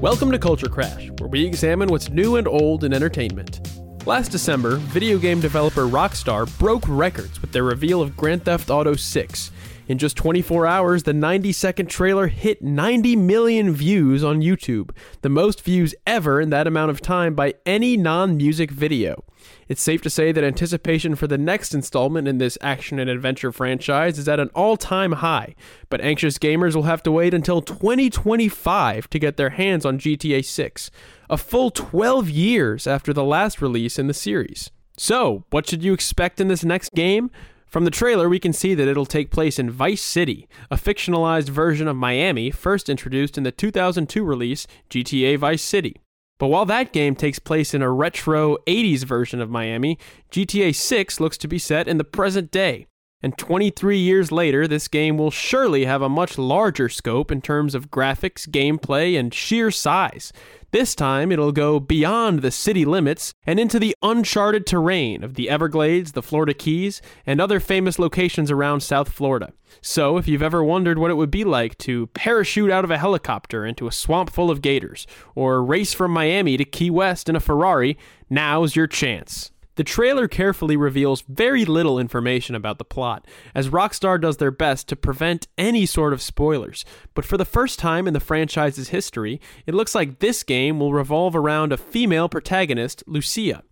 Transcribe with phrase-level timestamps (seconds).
[0.00, 3.68] Welcome to Culture Crash, where we examine what's new and old in entertainment.
[4.06, 8.94] Last December, video game developer Rockstar broke records with their reveal of Grand Theft Auto
[8.94, 9.50] 6.
[9.88, 14.90] In just 24 hours, the 90 second trailer hit 90 million views on YouTube,
[15.22, 19.24] the most views ever in that amount of time by any non music video.
[19.66, 23.50] It's safe to say that anticipation for the next installment in this action and adventure
[23.50, 25.54] franchise is at an all time high,
[25.88, 30.44] but anxious gamers will have to wait until 2025 to get their hands on GTA
[30.44, 30.90] 6,
[31.30, 34.70] a full 12 years after the last release in the series.
[34.98, 37.30] So, what should you expect in this next game?
[37.68, 41.50] From the trailer, we can see that it'll take place in Vice City, a fictionalized
[41.50, 46.00] version of Miami first introduced in the 2002 release GTA Vice City.
[46.38, 49.98] But while that game takes place in a retro 80s version of Miami,
[50.30, 52.86] GTA 6 looks to be set in the present day.
[53.20, 57.74] And 23 years later, this game will surely have a much larger scope in terms
[57.74, 60.32] of graphics, gameplay, and sheer size.
[60.70, 65.50] This time, it'll go beyond the city limits and into the uncharted terrain of the
[65.50, 69.52] Everglades, the Florida Keys, and other famous locations around South Florida.
[69.80, 72.98] So, if you've ever wondered what it would be like to parachute out of a
[72.98, 77.34] helicopter into a swamp full of gators, or race from Miami to Key West in
[77.34, 77.98] a Ferrari,
[78.30, 79.50] now's your chance.
[79.78, 84.88] The trailer carefully reveals very little information about the plot, as Rockstar does their best
[84.88, 86.84] to prevent any sort of spoilers.
[87.14, 90.92] But for the first time in the franchise's history, it looks like this game will
[90.92, 93.62] revolve around a female protagonist, Lucia.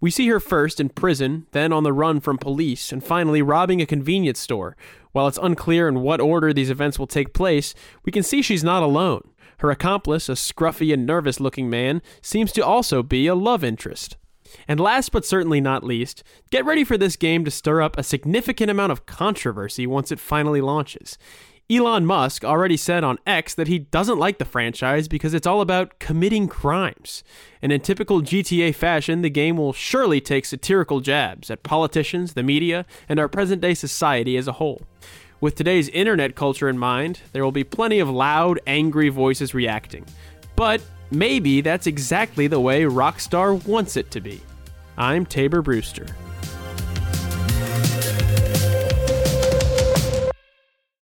[0.00, 3.80] We see her first in prison, then on the run from police, and finally robbing
[3.80, 4.76] a convenience store.
[5.12, 7.72] While it's unclear in what order these events will take place,
[8.04, 9.30] we can see she's not alone.
[9.58, 14.16] Her accomplice, a scruffy and nervous looking man, seems to also be a love interest.
[14.68, 18.02] And last but certainly not least, get ready for this game to stir up a
[18.02, 21.18] significant amount of controversy once it finally launches.
[21.70, 25.60] Elon Musk already said on X that he doesn't like the franchise because it's all
[25.60, 27.24] about committing crimes.
[27.62, 32.42] And in typical GTA fashion, the game will surely take satirical jabs at politicians, the
[32.42, 34.82] media, and our present day society as a whole.
[35.40, 40.04] With today's internet culture in mind, there will be plenty of loud, angry voices reacting.
[40.62, 40.80] But
[41.10, 44.40] maybe that's exactly the way Rockstar wants it to be.
[44.96, 46.06] I'm Tabor Brewster.